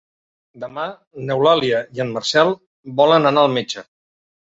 [0.61, 0.85] Demà
[1.27, 2.49] n'Eulàlia i en Marcel
[3.03, 3.85] volen anar al metge.